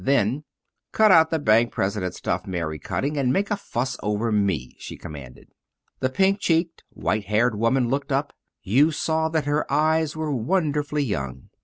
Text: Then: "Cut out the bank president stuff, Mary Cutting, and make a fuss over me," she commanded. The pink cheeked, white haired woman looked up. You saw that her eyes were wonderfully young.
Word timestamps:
Then: 0.03 0.45
"Cut 0.93 1.11
out 1.11 1.29
the 1.29 1.37
bank 1.37 1.71
president 1.71 2.15
stuff, 2.15 2.47
Mary 2.47 2.79
Cutting, 2.79 3.17
and 3.17 3.31
make 3.31 3.51
a 3.51 3.55
fuss 3.55 3.97
over 4.01 4.31
me," 4.31 4.75
she 4.79 4.97
commanded. 4.97 5.49
The 5.99 6.09
pink 6.09 6.39
cheeked, 6.39 6.83
white 6.89 7.25
haired 7.25 7.53
woman 7.53 7.87
looked 7.87 8.11
up. 8.11 8.33
You 8.63 8.89
saw 8.89 9.29
that 9.29 9.45
her 9.45 9.71
eyes 9.71 10.15
were 10.15 10.33
wonderfully 10.35 11.03
young. 11.03 11.49